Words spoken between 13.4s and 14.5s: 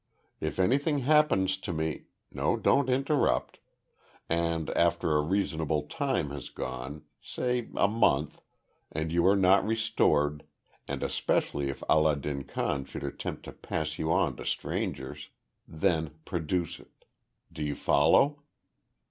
to pass you on to